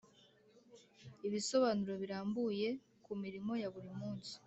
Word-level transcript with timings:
ibisobanuro 1.27 1.93
birambuye 2.01 2.69
ku 3.03 3.11
mirimo 3.21 3.51
ya 3.61 3.69
buri 3.73 3.89
munsi 3.99 4.33